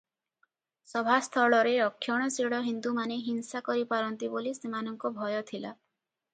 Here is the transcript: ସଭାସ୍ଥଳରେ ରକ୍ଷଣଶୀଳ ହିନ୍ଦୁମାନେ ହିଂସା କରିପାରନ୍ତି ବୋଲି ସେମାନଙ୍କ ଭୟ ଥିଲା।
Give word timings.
ସଭାସ୍ଥଳରେ 0.91 1.73
ରକ୍ଷଣଶୀଳ 1.81 2.63
ହିନ୍ଦୁମାନେ 2.69 3.19
ହିଂସା 3.27 3.63
କରିପାରନ୍ତି 3.69 4.33
ବୋଲି 4.37 4.57
ସେମାନଙ୍କ 4.63 5.17
ଭୟ 5.23 5.41
ଥିଲା। 5.55 5.79